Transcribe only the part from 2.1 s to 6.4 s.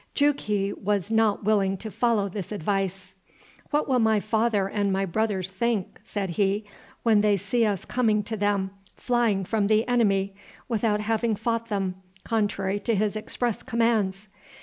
this advice. "What will my father and my brothers think," said